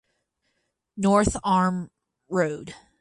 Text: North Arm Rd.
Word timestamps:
North 0.97 1.37
Arm 1.43 1.91
Rd. 2.27 2.73